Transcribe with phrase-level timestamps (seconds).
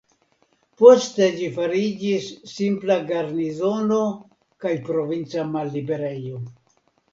[0.81, 4.01] Poste ĝi fariĝis simpla garnizono
[4.67, 6.45] kaj provinca malliberejo.